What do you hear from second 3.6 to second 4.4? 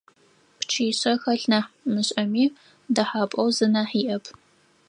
нахь иӀэп.